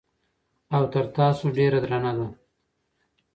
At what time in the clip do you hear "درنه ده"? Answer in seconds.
1.83-2.27